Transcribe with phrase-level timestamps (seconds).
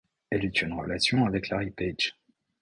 [0.31, 2.17] Elle a eu une relation avec Larry Page.